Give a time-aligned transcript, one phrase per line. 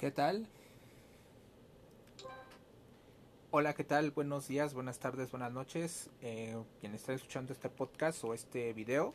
[0.00, 0.46] ¿Qué tal?
[3.50, 4.12] Hola, ¿qué tal?
[4.12, 6.08] Buenos días, buenas tardes, buenas noches.
[6.22, 9.12] Eh, quien está escuchando este podcast o este video,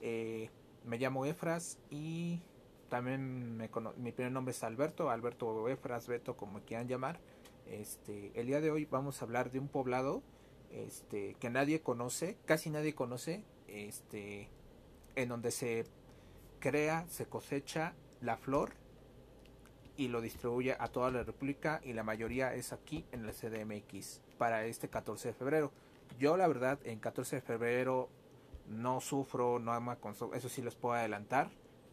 [0.00, 0.48] eh,
[0.86, 2.40] me llamo Efras y
[2.88, 3.68] también me
[3.98, 7.20] mi primer nombre es Alberto, Alberto Efras, Beto, como quieran llamar.
[7.66, 10.22] Este, el día de hoy vamos a hablar de un poblado
[10.70, 14.48] este, que nadie conoce, casi nadie conoce, este,
[15.14, 15.84] en donde se
[16.58, 18.85] crea, se cosecha la flor
[19.96, 24.20] y lo distribuye a toda la República y la mayoría es aquí en el CDMX
[24.38, 25.72] para este 14 de febrero.
[26.18, 28.08] Yo la verdad en 14 de febrero
[28.68, 29.98] no sufro, no ama
[30.34, 31.50] eso sí les puedo adelantar.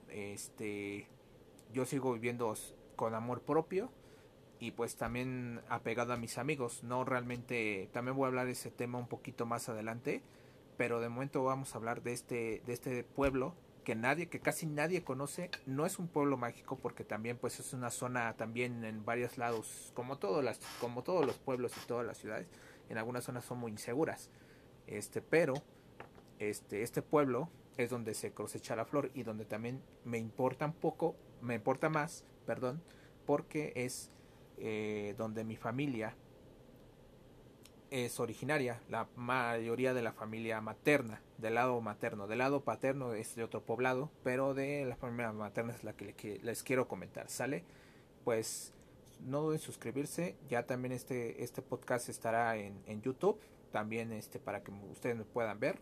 [0.09, 1.07] Este
[1.73, 2.53] yo sigo viviendo
[2.95, 3.89] con amor propio
[4.59, 6.83] y pues también apegado a mis amigos.
[6.83, 10.21] No realmente también voy a hablar de ese tema un poquito más adelante,
[10.77, 14.65] pero de momento vamos a hablar de este de este pueblo que nadie, que casi
[14.65, 15.49] nadie conoce.
[15.65, 19.91] No es un pueblo mágico porque también pues es una zona también en varios lados,
[19.93, 22.47] como todos las, como todos los pueblos y todas las ciudades,
[22.89, 24.29] en algunas zonas son muy inseguras.
[24.87, 25.53] Este, pero
[26.39, 30.73] este, este pueblo es donde se cosecha la flor y donde también me importa un
[30.73, 32.81] poco, me importa más, perdón,
[33.25, 34.11] porque es
[34.57, 36.15] eh, donde mi familia
[37.93, 43.35] es originaria, la mayoría de la familia materna, del lado materno, del lado paterno es
[43.35, 47.63] de otro poblado, pero de la familia materna es la que les quiero comentar, ¿sale?
[48.23, 48.73] Pues
[49.19, 53.39] no duden en suscribirse, ya también este, este podcast estará en, YouTube,
[53.71, 55.77] también este para que ustedes me puedan ver.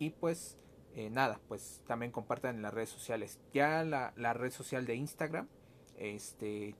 [0.00, 0.58] Y pues
[0.96, 4.96] eh, nada, pues también compartan en las redes sociales, ya la, la red social de
[4.96, 5.46] Instagram,
[5.96, 6.74] este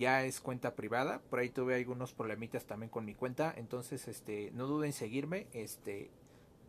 [0.00, 1.20] ya es cuenta privada.
[1.28, 3.52] Por ahí tuve algunos problemitas también con mi cuenta.
[3.54, 5.46] Entonces, este, no duden en seguirme.
[5.52, 6.10] Este,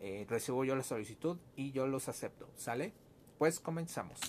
[0.02, 2.50] eh, recibo yo la solicitud y yo los acepto.
[2.56, 2.94] ¿Sale?
[3.38, 4.20] Pues comenzamos.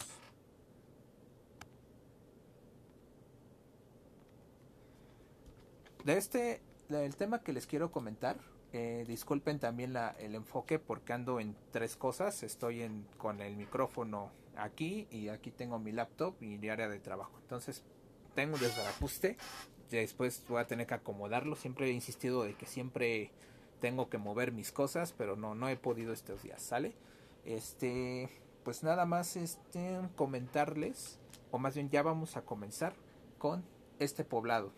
[6.05, 8.37] De este, del tema que les quiero comentar,
[8.73, 12.45] eh, disculpen también la, el enfoque porque ando en tres cosas.
[12.45, 17.01] Estoy en, con el micrófono aquí y aquí tengo mi laptop y mi área de
[17.01, 17.37] trabajo.
[17.41, 17.83] Entonces,
[18.35, 19.37] tengo un desbarajuste.
[19.91, 21.57] Después voy a tener que acomodarlo.
[21.57, 23.31] Siempre he insistido de que siempre
[23.81, 26.95] tengo que mover mis cosas, pero no, no he podido estos días, ¿sale?
[27.45, 28.29] Este,
[28.65, 31.19] pues nada más este comentarles,
[31.51, 32.95] o más bien ya vamos a comenzar
[33.39, 33.65] con
[33.99, 34.73] este poblado.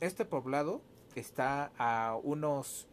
[0.00, 0.82] Este poblado
[1.14, 2.88] está a unos,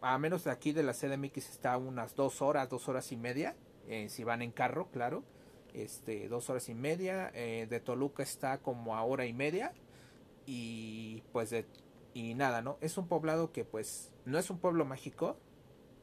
[0.00, 3.16] a menos de aquí de la CDMX está a unas dos horas, dos horas y
[3.16, 3.54] media,
[3.86, 5.22] eh, si van en carro, claro
[5.74, 7.30] este, dos horas y media.
[7.34, 9.72] Eh, de Toluca está como a hora y media.
[10.46, 11.66] Y pues de,
[12.14, 12.78] y nada, ¿no?
[12.80, 15.36] Es un poblado que pues no es un pueblo mágico,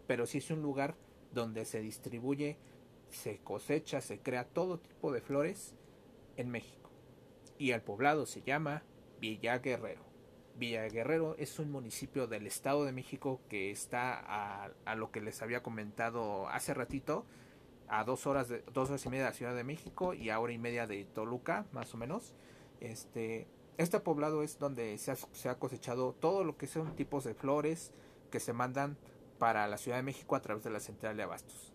[0.08, 0.96] pero sí es un lugar
[1.34, 2.58] donde se distribuye,
[3.10, 5.76] se cosecha, se crea todo tipo de flores
[6.38, 6.90] en México.
[7.58, 8.84] Y el poblado se llama
[9.20, 10.04] Villa Guerrero.
[10.56, 15.22] Villa Guerrero es un municipio del Estado de México que está a, a lo que
[15.22, 17.26] les había comentado hace ratito,
[17.90, 20.40] a dos horas, de, dos horas y media de la Ciudad de México y a
[20.40, 22.36] hora y media de Toluca, más o menos.
[22.80, 27.24] Este, este poblado es donde se ha, se ha cosechado todo lo que son tipos
[27.24, 27.92] de flores
[28.32, 28.98] que se mandan
[29.40, 31.74] para la Ciudad de México a través de la central de abastos.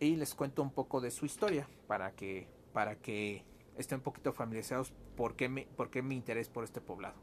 [0.00, 3.44] Y les cuento un poco de su historia para que, para que
[3.76, 7.16] estén un poquito familiarizados por qué, me, por qué mi interés por este poblado.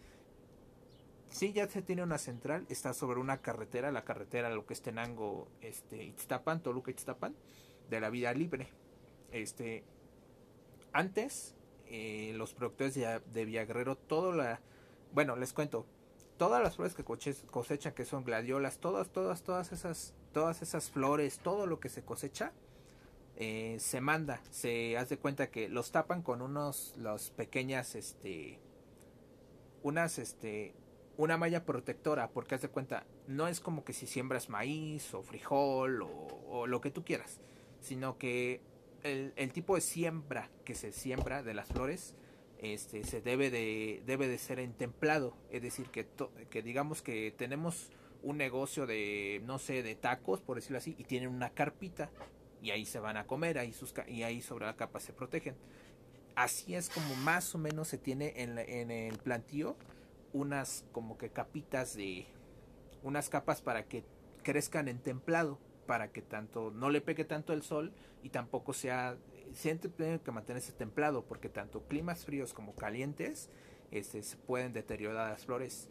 [1.30, 4.82] Si ya se tiene una central, está sobre una carretera, la carretera lo que es
[4.82, 7.34] Tenango, este, Ixtapan, Toluca Ixtapan,
[7.88, 8.68] de la vida libre.
[9.32, 9.84] Este,
[10.92, 11.56] antes,
[11.92, 14.60] eh, los productores de, de Villaguerrero, todo la,
[15.12, 15.86] bueno, les cuento,
[16.36, 21.38] todas las flores que cosechan, que son gladiolas, todas, todas, todas esas, todas esas flores,
[21.38, 22.52] todo lo que se cosecha,
[23.36, 28.58] eh, se manda, se hace cuenta que los tapan con unos, los pequeñas, este,
[29.82, 30.74] unas, este,
[31.16, 35.22] una malla protectora, porque haz de cuenta, no es como que si siembras maíz o
[35.22, 37.40] frijol o, lo que tú quieras,
[37.80, 38.60] sino que
[39.02, 42.14] el, el, tipo de siembra que se siembra de las flores
[42.62, 46.06] este, se debe de, debe de ser en templado, es decir, que,
[46.48, 47.90] que digamos que tenemos
[48.22, 52.08] un negocio de, no sé, de tacos, por decirlo así, y tienen una carpita
[52.62, 55.56] y ahí se van a comer, ahí sus, y ahí sobre la capa se protegen.
[56.36, 59.76] Así es como más o menos se tiene en, en el plantío
[60.32, 62.26] unas como que capitas de,
[63.02, 64.04] unas capas para que
[64.44, 65.58] crezcan en templado,
[65.92, 67.92] para que tanto no le pegue tanto el sol
[68.22, 69.18] y tampoco sea
[69.52, 73.50] siempre tiene que mantenerse templado porque tanto climas fríos como calientes
[73.90, 75.90] este, se pueden deteriorar las flores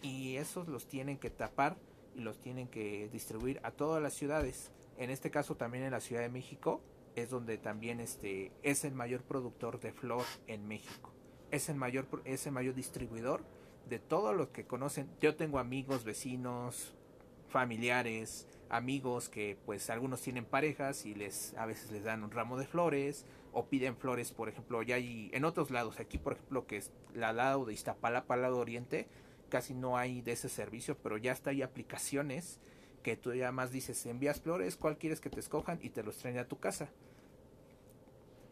[0.00, 1.76] y esos los tienen que tapar
[2.16, 4.72] y los tienen que distribuir a todas las ciudades.
[4.96, 6.80] En este caso también en la Ciudad de México
[7.14, 11.12] es donde también este es el mayor productor de flor en México.
[11.50, 13.44] Es el mayor es el mayor distribuidor
[13.90, 15.10] de todos los que conocen.
[15.20, 16.94] Yo tengo amigos, vecinos,
[17.52, 22.56] familiares, amigos que pues algunos tienen parejas y les a veces les dan un ramo
[22.58, 26.66] de flores o piden flores, por ejemplo, ya hay en otros lados, aquí por ejemplo
[26.66, 29.08] que es la lado de Iztapalapa, lado oriente,
[29.50, 32.60] casi no hay de ese servicio, pero ya está hay aplicaciones
[33.02, 36.16] que tú ya más dices, envías flores, cuál quieres que te escojan y te los
[36.16, 36.88] traen a tu casa.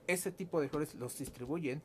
[0.07, 1.83] Ese tipo de flores los distribuyen,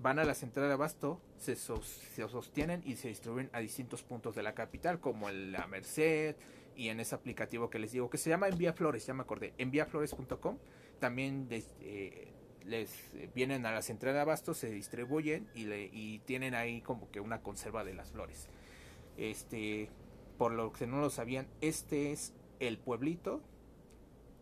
[0.00, 4.42] van a la central de abasto, se, sostienen y se distribuyen a distintos puntos de
[4.42, 6.36] la capital, como la Merced,
[6.78, 9.52] y en ese aplicativo que les digo, que se llama Envía Flores, ya me acordé,
[9.58, 10.58] enviaflores.com,
[11.00, 12.28] también eh,
[12.64, 17.10] les vienen a la central de abasto, se distribuyen y, le, y tienen ahí como
[17.10, 18.48] que una conserva de las flores.
[19.16, 19.90] Este,
[20.38, 23.42] por lo que no lo sabían, este es el pueblito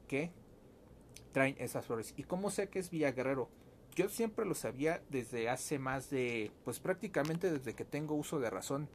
[0.07, 0.31] que
[1.33, 2.13] traen esas flores.
[2.19, 3.49] ¿Y cómo sé que es Villa Guerrero?
[3.95, 8.51] Yo siempre lo sabía desde hace más de, pues prácticamente desde que tengo uso de
[8.51, 8.91] razón,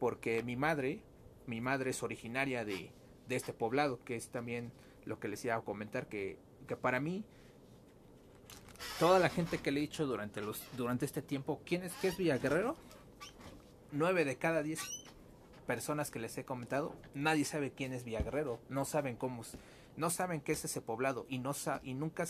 [0.00, 1.02] porque mi madre
[1.46, 2.90] mi madre es originaria de,
[3.28, 4.72] de este poblado, que es también
[5.04, 7.24] lo que les iba a comentar, que, que para mí,
[8.98, 12.08] toda la gente que le he dicho durante, los, durante este tiempo, ¿quién es, qué
[12.08, 12.76] es Villaguerrero?
[13.92, 14.80] Nueve de cada diez
[15.66, 19.42] personas que les he comentado, nadie sabe quién es Villaguerrero, no saben cómo,
[19.96, 21.52] no saben qué es ese poblado y no
[21.82, 22.24] y nunca,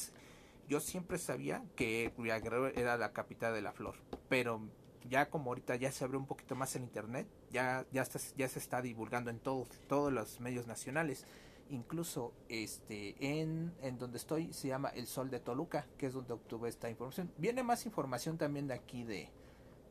[0.69, 3.97] yo siempre sabía que Villaguerrero era la capital de la flor,
[4.29, 4.61] pero
[5.09, 8.05] ya como ahorita ya se abrió un poquito más el internet, ya, ya,
[8.37, 11.27] ya se está divulgando en todos, todos los medios nacionales.
[11.69, 16.33] Incluso este en, en donde estoy se llama El Sol de Toluca, que es donde
[16.33, 17.33] obtuve esta información.
[17.39, 19.31] Viene más información también de aquí de,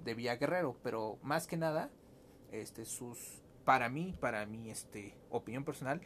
[0.04, 1.90] de Villa Guerrero, pero más que nada,
[2.52, 6.00] este sus para mí, para mi este opinión personal,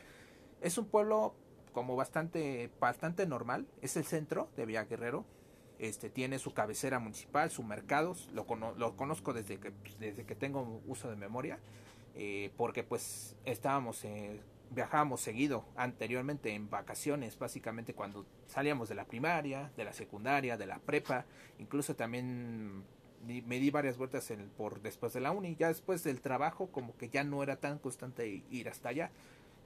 [0.62, 1.36] es un pueblo
[1.72, 5.26] como bastante bastante normal, es el centro de Villa Guerrero,
[5.80, 8.46] este, tiene su cabecera municipal, sus mercados, lo,
[8.76, 11.58] lo conozco desde que, desde que tengo uso de memoria,
[12.16, 14.42] eh, porque pues estábamos, eh,
[14.72, 20.66] viajábamos seguido anteriormente en vacaciones, básicamente cuando salíamos de la primaria, de la secundaria, de
[20.66, 21.26] la prepa,
[21.60, 22.84] incluso también
[23.26, 26.96] me di varias vueltas en, por después de la uni, ya después del trabajo como
[26.98, 29.12] que ya no era tan constante ir hasta allá.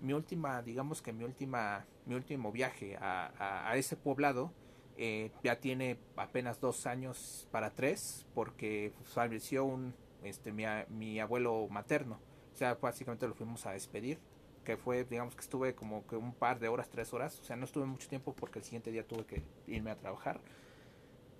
[0.01, 4.51] Mi última, digamos que mi última, mi último viaje a, a ese poblado,
[4.97, 9.93] eh, ya tiene apenas dos años para tres porque falleció un
[10.23, 12.19] este mi, mi, abuelo materno.
[12.53, 14.19] O sea básicamente lo fuimos a despedir
[14.63, 17.39] que fue digamos que estuve como que un par de horas tres horas.
[17.39, 20.39] O sea no estuve mucho tiempo porque el siguiente día tuve que irme a trabajar.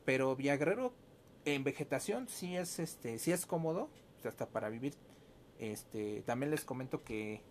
[0.05, 0.93] Pero Villaguerrero
[1.45, 3.89] en vegetación sí es este sí es cómodo
[4.25, 4.95] hasta para vivir.
[5.59, 7.41] Este también les comento que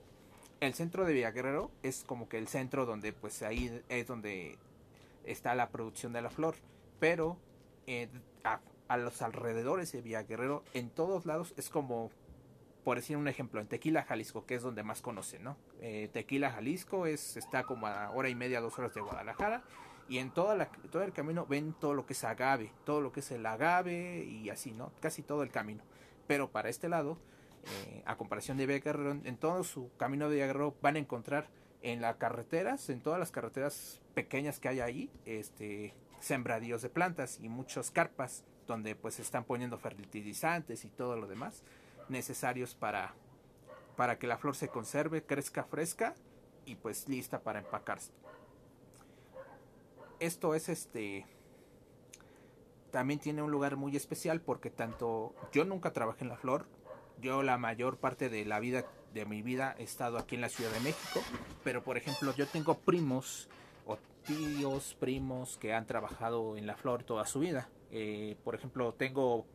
[0.61, 4.59] el centro de Villaguerrero es como que el centro donde pues ahí es donde
[5.25, 6.57] está la producción de la flor,
[6.99, 7.39] pero
[7.87, 8.09] eh,
[8.45, 8.61] a,
[8.97, 12.11] los alrededores de Villa Guerrero, en todos lados, es como,
[12.85, 15.57] por decir un ejemplo, en Tequila, Jalisco, que es donde más conocen, ¿no?
[15.81, 19.63] Eh, Tequila, Jalisco, es, está como a hora y media, dos horas de Guadalajara,
[20.09, 23.13] y en toda la, todo el camino ven todo lo que es agave, todo lo
[23.13, 24.93] que es el agave y así, ¿no?
[25.01, 25.83] Casi todo el camino.
[26.27, 27.17] Pero para este lado,
[27.65, 30.99] eh, a comparación de Villa Guerrero, en todo su camino de Villa Guerrero van a
[30.99, 31.49] encontrar
[31.83, 37.39] en las carreteras, en todas las carreteras pequeñas que hay ahí, este, sembradíos de plantas
[37.41, 41.63] y muchas carpas donde pues están poniendo fertilizantes y todo lo demás
[42.09, 43.15] necesarios para,
[43.97, 46.15] para que la flor se conserve, crezca fresca
[46.65, 48.13] y pues lista para empacarse.
[50.21, 51.27] Esto es este
[52.93, 56.67] también tiene un lugar muy especial porque tanto yo nunca trabajé en la flor,
[57.21, 60.49] yo la mayor parte de la vida de mi vida he estado aquí en la
[60.49, 61.21] Ciudad de México,
[61.65, 63.49] pero por ejemplo yo tengo primos
[63.87, 67.69] o tíos, primos que han trabajado en la flor toda su vida.
[67.91, 69.47] Eh, por ejemplo, tengo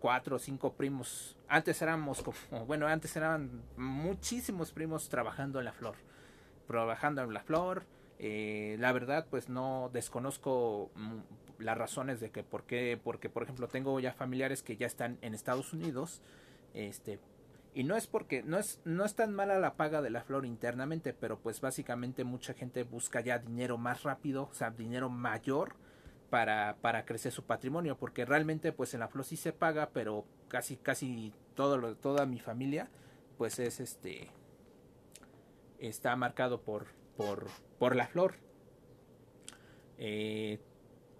[0.00, 1.36] cuatro o cinco primos.
[1.48, 5.96] Antes éramos como, bueno, antes eran muchísimos primos trabajando en la flor.
[6.66, 7.84] Trabajando en la flor.
[8.18, 11.18] Eh, la verdad, pues no desconozco mm,
[11.58, 15.18] las razones de que por qué, porque por ejemplo tengo ya familiares que ya están
[15.20, 16.22] en Estados Unidos,
[16.72, 17.20] este,
[17.76, 20.46] y no es porque no es no es tan mala la paga de la flor
[20.46, 25.74] internamente, pero pues básicamente mucha gente busca ya dinero más rápido, o sea, dinero mayor
[26.30, 30.24] para, para crecer su patrimonio, porque realmente pues en la flor sí se paga, pero
[30.48, 32.88] casi casi todo lo, toda mi familia
[33.36, 34.30] pues es este
[35.78, 36.86] está marcado por
[37.18, 37.46] por
[37.78, 38.36] por la flor.
[39.98, 40.60] Eh,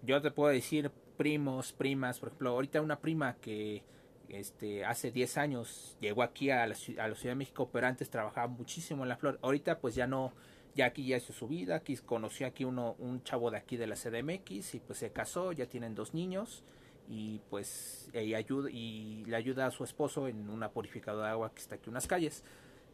[0.01, 3.85] yo te puedo decir primos, primas, por ejemplo, ahorita una prima que
[4.29, 9.03] este hace 10 años llegó aquí a la, Ciudad de México, pero antes trabajaba muchísimo
[9.03, 9.39] en la flor.
[9.43, 10.33] Ahorita pues ya no
[10.75, 13.87] ya aquí ya hizo su vida, aquí conoció aquí uno, un chavo de aquí de
[13.87, 16.63] la CDMX y pues se casó, ya tienen dos niños
[17.09, 21.77] y pues y le ayuda a su esposo en una purificadora de agua que está
[21.77, 22.45] aquí en unas calles.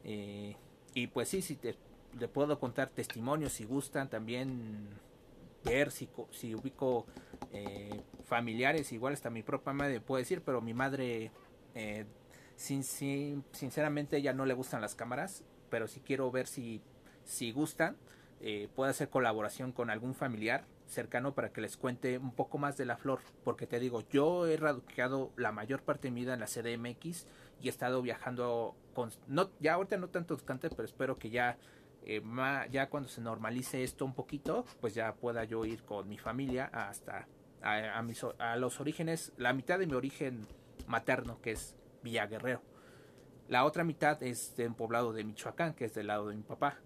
[0.05, 0.57] Eh,
[0.95, 1.77] y pues sí, si te,
[2.33, 4.89] puedo contar testimonios si gustan, también
[5.65, 7.07] ver si, si ubico
[7.53, 11.31] eh, familiares, igual hasta mi propia madre puedo decir, pero mi madre,
[11.75, 12.07] eh,
[12.57, 16.83] sin, sin, sinceramente, ella no le gustan las cámaras, pero si quiero ver si
[17.25, 17.97] si gustan,
[18.41, 22.77] eh, puedo hacer colaboración con algún familiar cercano para que les cuente un poco más
[22.77, 26.35] de la flor, porque te digo, yo he radicado la mayor parte de mi vida
[26.35, 27.27] en la CDMX
[27.61, 31.57] y he estado viajando con, no, ya ahorita no tanto constante, pero espero que ya,
[32.05, 32.23] eh,
[32.71, 36.71] ya cuando se normalice esto un poquito, pues ya pueda yo ir con mi familia
[36.73, 37.29] hasta
[37.63, 40.47] a, mis, a los orígenes, la mitad de mi origen
[40.87, 42.63] materno, que es Villa Guerrero.
[43.49, 46.43] La otra mitad es de un poblado de Michoacán, que es del lado de mi
[46.43, 46.79] papá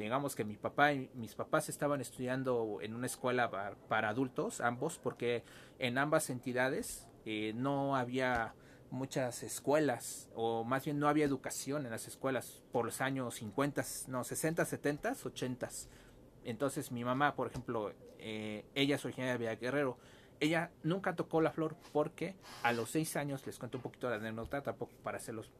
[0.00, 4.98] digamos que mi papá y mis papás estaban estudiando en una escuela para, adultos, ambos,
[4.98, 5.44] porque
[5.78, 8.54] en ambas entidades eh, no había
[8.90, 13.82] muchas escuelas, o más bien no había educación en las escuelas por los años 50,
[14.08, 15.68] no, 60, 70, 80.
[16.44, 19.98] Entonces mi mamá, por ejemplo, eh, ella es originaria de Villa Guerrero,
[20.40, 24.16] ella nunca tocó la flor porque a los seis años, les cuento un poquito la
[24.16, 25.50] anécdota, tampoco para hacerlos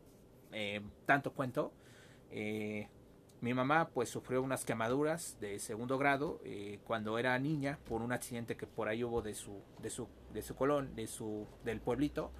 [0.52, 1.72] eh, tanto cuento,
[2.30, 2.88] eh,
[3.40, 6.40] mi mamá pues sufrió unas quemaduras de segundo grado
[6.84, 10.42] cuando era niña por un accidente que por ahí hubo de su de su de
[10.42, 12.32] su colón de su del pueblito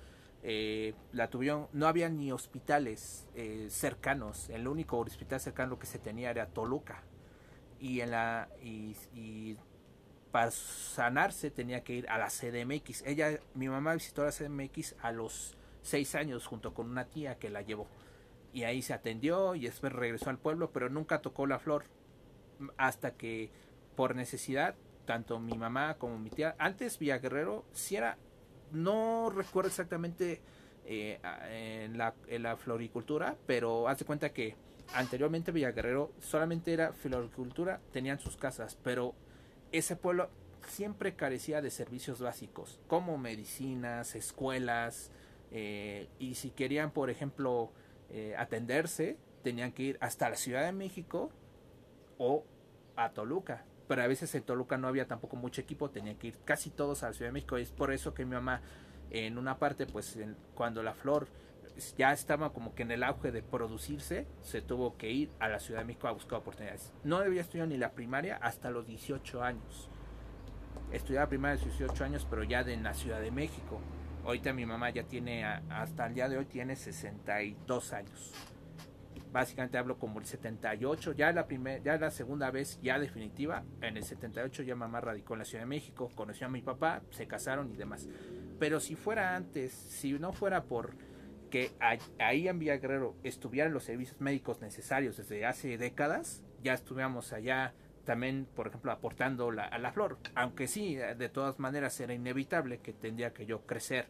[0.43, 4.49] eh, la tuvieron no había ni hospitales eh, cercanos.
[4.49, 7.03] El único hospital cercano que se tenía era Toluca.
[7.79, 9.57] Y en la y,
[10.31, 15.11] para sanarse tenía que ir a la CDMX ella mi mamá visitó la CDMX a
[15.11, 17.89] los seis años junto con una tía que la llevó.
[18.53, 21.85] Y ahí se atendió y después regresó al pueblo, pero nunca tocó la flor.
[22.77, 23.51] Hasta que
[23.97, 28.19] por necesidad, tanto mi mamá como mi tía, antes Villa Guerrero si era,
[28.73, 30.41] no recuerdo exactamente
[30.85, 34.57] eh, en, la, floricultura, pero haz de cuenta que
[34.95, 39.15] anteriormente Villa Guerrero solamente era floricultura, tenían sus casas, pero
[39.73, 40.31] ese pueblo
[40.67, 45.11] siempre carecía de servicios básicos, como medicinas, escuelas,
[45.53, 47.73] eh, y si querían, por ejemplo,
[48.11, 51.31] eh, atenderse, tenían que ir hasta la Ciudad de México
[52.19, 52.45] o
[52.97, 53.65] a Toluca.
[53.91, 57.03] Pero a veces en Toluca no había tampoco mucho equipo, tenían que ir casi todos
[57.03, 57.57] a la Ciudad de México.
[57.57, 58.61] Es por eso que mi mamá,
[59.11, 60.17] en una parte, pues
[60.55, 61.27] cuando la flor
[61.99, 65.59] ya estaba como que en el auge de producirse, se tuvo que ir a la
[65.59, 66.93] Ciudad de México a buscar oportunidades.
[67.03, 69.89] No había estudiado ni la primaria hasta los 18 años.
[70.93, 73.81] Estudiaba primaria a los 18 años, pero ya de en la Ciudad de México.
[74.25, 78.33] Ahorita mi mamá ya tiene, hasta el día de hoy tiene 62 años.
[79.33, 83.97] Básicamente hablo como el 78, ya la primera, ya la segunda vez, ya definitiva, en
[83.97, 87.29] el 78 ya mamá radicó en la Ciudad de México, conoció a mi papá, se
[87.29, 88.09] casaron y demás.
[88.59, 90.95] Pero si fuera antes, si no fuera por
[91.51, 91.71] que
[92.19, 97.75] ahí en Villa Guerrero estuvieran los servicios médicos necesarios desde hace décadas, ya estuviéramos allá
[98.05, 100.19] también, por ejemplo, aportando la, a la flor.
[100.35, 104.07] Aunque sí, de todas maneras era inevitable que tendría que yo crecer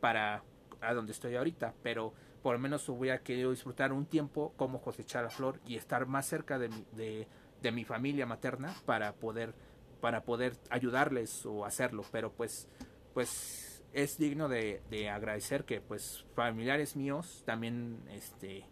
[0.00, 0.42] para
[0.80, 2.12] a donde estoy ahorita, pero
[2.42, 6.26] por lo menos hubiera querido disfrutar un tiempo como cosechar la flor y estar más
[6.26, 7.28] cerca de mi, de,
[7.62, 9.54] de mi familia materna para poder
[10.00, 12.68] para poder ayudarles o hacerlo, pero pues
[13.14, 18.66] pues es digno de, de agradecer que pues familiares míos también este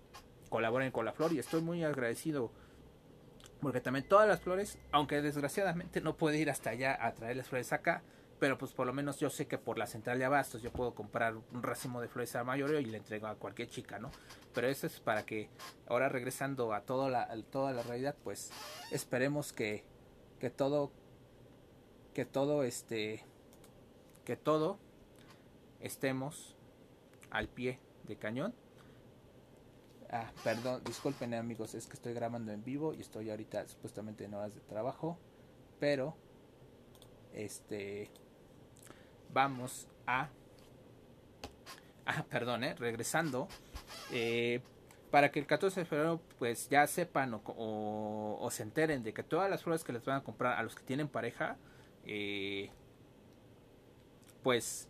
[0.50, 2.52] colaboren con la flor y estoy muy agradecido
[3.64, 7.48] porque también todas las flores, aunque desgraciadamente no puede ir hasta allá a traer las
[7.48, 8.02] flores acá,
[8.44, 10.94] pero pues por lo menos yo sé que por la central de abastos yo puedo
[10.94, 14.10] comprar un racimo de flores a mayoreo y le entrego a cualquier chica, ¿no?
[14.52, 15.48] Pero eso es para que
[15.86, 18.52] ahora regresando a, todo la, toda la realidad, pues
[18.90, 19.82] esperemos que,
[20.40, 20.92] que todo,
[22.12, 23.24] que todo este,
[24.26, 24.78] que todo
[25.80, 26.54] estemos
[27.30, 28.52] al pie de cañón.
[30.10, 34.34] Ah, perdón, disculpen amigos, es que estoy grabando en vivo y estoy ahorita supuestamente en
[34.34, 35.16] horas de trabajo,
[35.80, 36.14] pero
[37.32, 38.10] este
[39.34, 40.30] vamos a
[42.06, 43.48] ah, perdón, eh, regresando
[44.12, 44.60] eh,
[45.10, 49.50] para que el 14 de febrero pues ya sepan o, se enteren de que todas
[49.50, 51.56] las flores que les van a comprar a los que tienen pareja
[52.06, 52.70] eh,
[54.42, 54.88] pues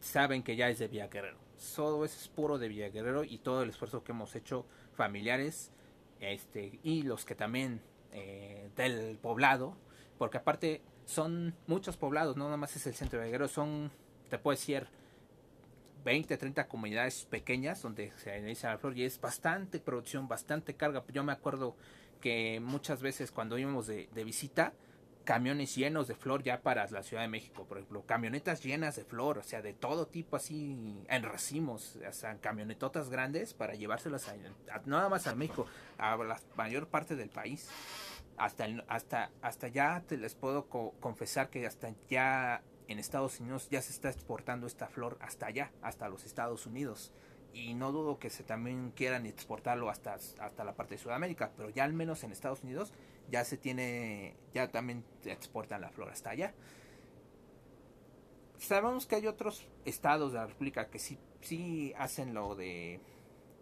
[0.00, 1.38] saben que ya es de Villa Guerrero.
[1.74, 5.72] Todo eso es puro de Villa Guerrero y todo el esfuerzo que hemos hecho familiares
[6.20, 7.80] este y los que también
[8.12, 9.76] eh, del poblado,
[10.18, 13.90] porque aparte son muchos poblados, no nada más es el centro de Guerrero, son,
[14.28, 14.86] te puedo decir,
[16.04, 21.02] 20, 30 comunidades pequeñas donde se analiza la flor y es bastante producción, bastante carga.
[21.12, 21.74] Yo me acuerdo
[22.20, 24.72] que muchas veces cuando íbamos de visita,
[25.26, 29.04] camiones llenos de flor ya para la Ciudad de México, por ejemplo, camionetas llenas de
[29.04, 34.28] flor, o sea, de todo tipo así en racimos, o sea, camionetotas grandes para llevárselas
[34.28, 34.36] a,
[34.86, 35.66] nada más a México,
[35.98, 37.68] a la mayor parte del país.
[38.36, 43.80] Hasta, hasta, hasta ya te les puedo confesar que hasta ya en Estados Unidos ya
[43.82, 47.12] se está exportando esta flor hasta allá, hasta los Estados Unidos
[47.56, 51.70] y no dudo que se también quieran exportarlo hasta, hasta la parte de Sudamérica, pero
[51.70, 52.92] ya al menos en Estados Unidos
[53.30, 56.54] ya se tiene, ya también se exportan la flor hasta allá.
[58.58, 63.00] Sabemos que hay otros estados de la República que sí, sí hacen lo de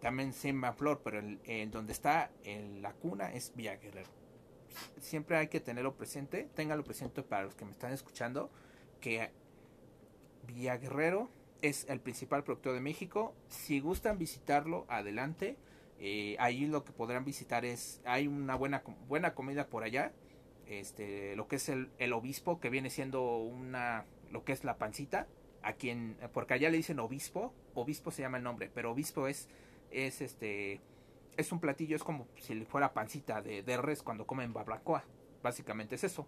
[0.01, 4.24] también sema flor, pero el, donde está la cuna es Villa Guerrero.
[5.01, 8.51] Siempre hay que tenerlo presente, téngalo presente para los que me están escuchando,
[9.01, 9.31] que
[10.47, 11.29] Villa Guerrero
[11.63, 13.35] es el principal productor de México.
[13.49, 15.57] Si gustan visitarlo, adelante.
[15.99, 20.13] Eh, ahí lo que podrán visitar es, hay una buena, buena comida por allá.
[20.67, 24.77] Este, lo que es el, el obispo, que viene siendo una, lo que es la
[24.77, 25.27] pancita.
[25.63, 29.49] A quien, porque allá le dicen obispo, obispo se llama el nombre, pero obispo es,
[29.91, 30.83] es este,
[31.37, 35.05] es un platillo, es como si fuera pancita de, de res cuando comen barbacoa.
[35.43, 36.27] Básicamente es eso.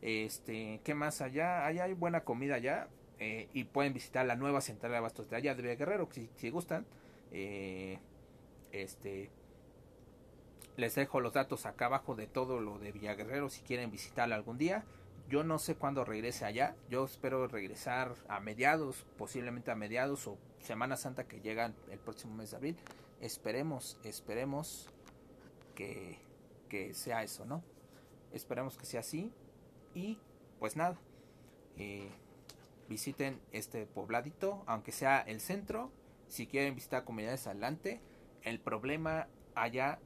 [0.00, 1.66] Este, ¿qué más allá?
[1.66, 2.88] Allá hay buena comida allá.
[3.24, 6.28] Eh, y pueden visitar la nueva central de abastos de allá de Villa Guerrero si,
[6.34, 6.84] si gustan
[7.30, 8.00] eh,
[8.72, 9.30] este
[10.76, 14.34] les dejo los datos acá abajo de todo lo de Villa Guerrero si quieren visitarla
[14.34, 14.82] algún día
[15.28, 20.36] yo no sé cuándo regrese allá yo espero regresar a mediados posiblemente a mediados o
[20.58, 22.76] Semana Santa que llegan el próximo mes de abril
[23.22, 24.88] esperemos esperemos
[25.74, 26.18] que,
[26.68, 27.64] que sea eso no
[28.32, 29.32] esperemos que sea así
[29.94, 30.18] y
[30.58, 30.98] pues nada
[31.76, 32.10] eh,
[32.88, 35.90] visiten este pobladito, aunque sea el centro.
[36.28, 38.00] Si quieren visitar comunidades adelante,
[38.42, 39.98] el problema allá,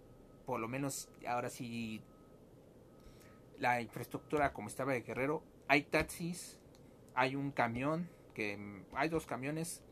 [0.45, 2.01] por lo menos ahora sí,
[3.59, 6.59] la infraestructura como estaba de Guerrero, hay taxis,
[7.15, 9.83] hay un camión, que hay dos camiones.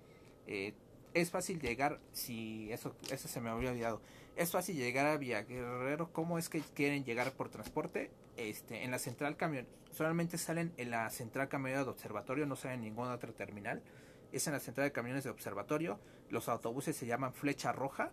[0.47, 0.75] Eh,
[1.15, 4.03] es fácil llegar, si eso, eso se me había olvidado,
[4.37, 6.13] es fácil llegar a Villa Guerrero.
[6.13, 8.11] ¿Cómo es que quieren llegar por transporte?
[8.37, 12.81] Este, en la central camión, solamente salen en la central camionera de observatorio, no salen
[12.81, 13.81] en ninguna otra terminal.
[14.33, 16.01] Es en la central de camiones de observatorio.
[16.31, 18.11] Los autobuses se llaman Flecha Roja.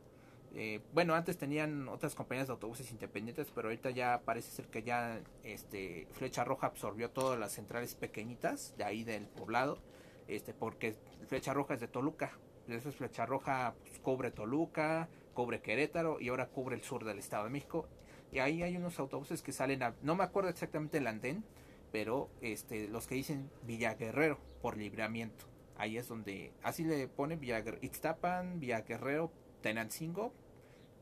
[0.54, 4.84] Eh, bueno, antes tenían otras compañías de autobuses independientes, pero ahorita ya parece ser que
[4.84, 9.80] ya este Flecha Roja absorbió todas las centrales pequeñitas de ahí del poblado,
[10.28, 10.96] este porque
[11.28, 16.30] Flecha Roja es de Toluca, eso es Flecha Roja pues, cubre Toluca, cubre Querétaro y
[16.30, 17.88] ahora cubre el sur del Estado de México.
[18.32, 21.43] Y ahí hay unos autobuses que salen no me acuerdo exactamente el andén,
[21.91, 25.45] pero este, los que dicen Villa Guerrero por libramiento.
[25.78, 30.34] Ahí es donde, así le ponen Villa Ixtapan, Villa Guerrero, Tenancingo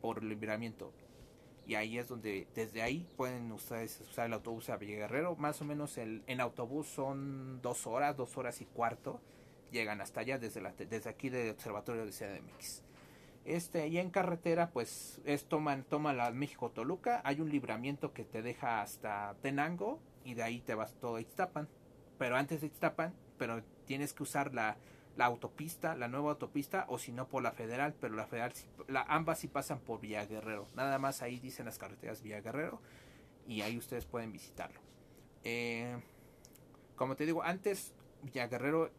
[0.02, 0.93] por libramiento.
[1.67, 5.36] Y ahí es donde, desde ahí pueden ustedes usar el autobús a Villa Guerrero.
[5.36, 9.22] Más o menos el, en autobús son dos horas, dos horas y cuarto.
[9.71, 12.84] Llegan hasta allá desde, la, desde aquí del Observatorio de CDMX.
[13.45, 18.23] Este, y en carretera, pues es toman, toma la México Toluca, hay un libramiento que
[18.23, 21.67] te deja hasta Tenango y de ahí te vas todo a Ixtapan.
[22.17, 24.77] Pero antes de Ixtapan, pero tienes que usar la,
[25.15, 28.53] la autopista, la nueva autopista, o si no por la federal, pero la federal,
[28.88, 30.67] la, ambas sí pasan por Villa Guerrero.
[30.75, 32.82] Nada más ahí dicen las carreteras Villa Guerrero
[33.47, 34.79] y ahí ustedes pueden visitarlo.
[35.43, 35.97] Eh,
[36.95, 38.91] como te digo, antes Villa Guerrero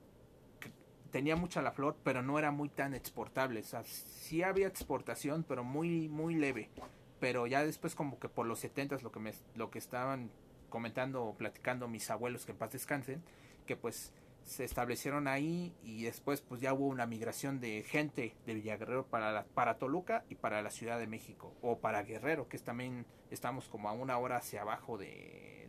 [1.11, 3.61] tenía mucha la flor, pero no era muy tan exportable.
[3.61, 6.71] O sea, sí había exportación, pero muy, muy leve.
[7.19, 10.31] Pero ya después como que por los 70 lo que lo que estaban
[10.71, 13.23] comentando o platicando mis abuelos que en paz descansen,
[13.67, 18.55] que pues se establecieron ahí y después pues ya hubo una migración de gente de
[18.55, 22.63] Villaguerrero para, para Toluca y para la Ciudad de México o para Guerrero, que es
[22.63, 25.69] también estamos como a una hora hacia abajo de,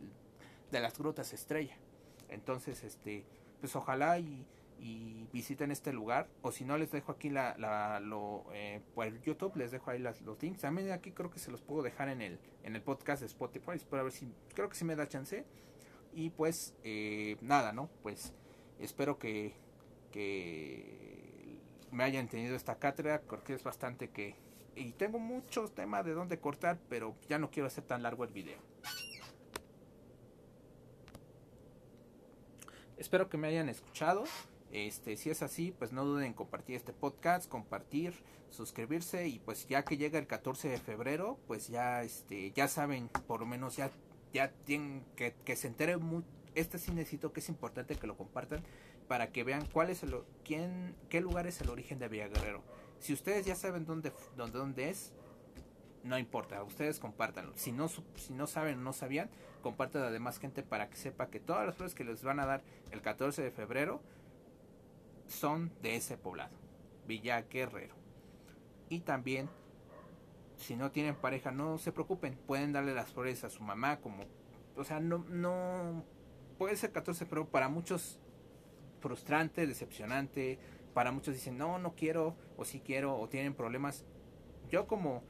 [0.70, 1.76] de las grutas Estrella.
[2.28, 3.26] Entonces, este,
[3.60, 4.46] pues ojalá y,
[4.82, 9.56] y visiten este lugar o si no les dejo aquí la, lo eh, por YouTube
[9.56, 10.60] les dejo ahí los links.
[10.60, 13.78] También aquí creo que se los puedo dejar en el en el podcast de Spotify
[13.88, 15.46] para ver si creo que si me da chance.
[16.12, 18.34] Y pues eh, nada no pues
[18.80, 19.54] espero que
[20.10, 21.60] que
[21.92, 24.34] me hayan tenido esta cátedra porque es bastante que
[24.74, 28.32] y tengo muchos temas de dónde cortar pero ya no quiero hacer tan largo el
[28.32, 28.58] video.
[32.96, 34.24] Espero que me hayan escuchado
[34.72, 38.14] este, si es así, pues no duden en compartir este podcast, compartir,
[38.48, 43.08] suscribirse y pues ya que llega el 14 de febrero, pues ya este ya saben,
[43.26, 43.90] por lo menos ya
[44.32, 48.16] ya tienen que, que se entere muy este sí necesito que es importante que lo
[48.16, 48.62] compartan
[49.08, 52.62] para que vean cuál es el quién qué lugar es el origen de Villa Guerrero.
[52.98, 55.12] Si ustedes ya saben dónde dónde, dónde es,
[56.02, 57.52] no importa, ustedes compártanlo.
[57.56, 59.28] Si no si no saben o no sabían,
[59.60, 62.46] compartan a demás gente para que sepa que todas las flores que les van a
[62.46, 64.00] dar el 14 de febrero
[65.32, 66.54] son de ese poblado,
[67.06, 67.94] Villa Guerrero.
[68.88, 69.48] Y también,
[70.56, 74.24] si no tienen pareja, no se preocupen, pueden darle las flores a su mamá, como,
[74.76, 76.04] o sea, no, no,
[76.58, 78.20] puede ser 14, pero para muchos
[79.00, 80.58] frustrante, decepcionante,
[80.94, 84.04] para muchos dicen, no, no quiero, o sí quiero, o tienen problemas.
[84.70, 85.24] Yo como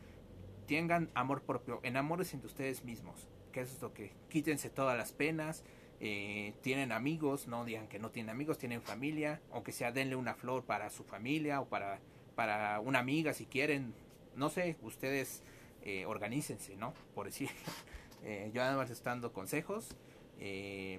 [0.66, 5.12] tengan amor propio, enamórense de ustedes mismos, que eso es lo que, quítense todas las
[5.12, 5.64] penas,
[6.04, 10.34] eh, tienen amigos, no digan que no tienen amigos, tienen familia, aunque sea denle una
[10.34, 12.00] flor para su familia o para,
[12.34, 13.94] para una amiga si quieren,
[14.34, 15.44] no sé, ustedes
[15.82, 16.92] eh, organícense, ¿no?
[17.14, 17.50] Por decir,
[18.24, 19.94] eh, yo además estando consejos
[20.40, 20.98] eh,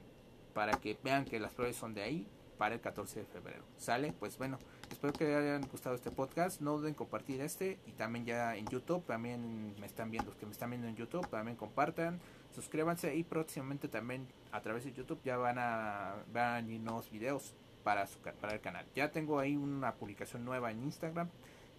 [0.54, 2.26] para que vean que las flores son de ahí
[2.58, 3.66] para el 14 de febrero.
[3.78, 4.14] ¿Sale?
[4.18, 4.58] Pues bueno,
[5.04, 6.62] espero que les hayan gustado este podcast.
[6.62, 10.46] No duden compartir este y también ya en YouTube, también me están viendo, los que
[10.46, 12.22] me están viendo en YouTube, también compartan
[12.56, 18.08] suscríbanse y próximamente también a través de YouTube ya van a ver nuevos videos para,
[18.08, 18.86] su, para el canal.
[18.96, 21.28] Ya tengo ahí una publicación nueva en Instagram,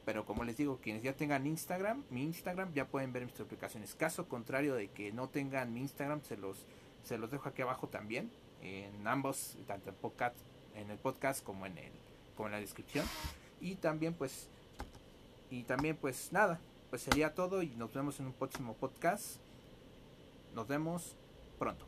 [0.05, 3.95] pero como les digo, quienes ya tengan Instagram, mi Instagram ya pueden ver mis publicaciones.
[3.95, 6.67] Caso contrario de que no tengan mi Instagram, se los,
[7.05, 10.37] se los dejo aquí abajo también, en ambos, tanto en, podcast,
[10.75, 11.93] en el podcast como en, el,
[12.37, 13.07] como en la descripción.
[13.61, 14.49] Y también pues,
[15.51, 19.37] y también pues nada, pues sería todo y nos vemos en un próximo podcast.
[20.55, 21.16] Nos vemos
[21.59, 21.87] pronto.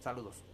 [0.00, 0.47] Saludos.